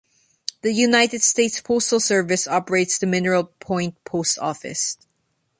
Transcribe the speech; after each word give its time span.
The 0.63 0.71
United 0.73 1.21
States 1.21 1.61
Postal 1.61 1.99
Service 1.99 2.47
operates 2.47 2.97
the 2.97 3.05
Mineral 3.05 3.53
Point 3.59 4.03
Post 4.03 4.39
Office. 4.39 4.97